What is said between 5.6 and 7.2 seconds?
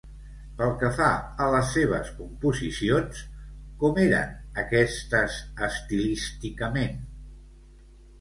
estilísticament?